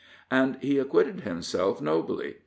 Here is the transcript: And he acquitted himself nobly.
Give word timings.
And 0.31 0.57
he 0.61 0.79
acquitted 0.79 1.19
himself 1.21 1.79
nobly. 1.79 2.37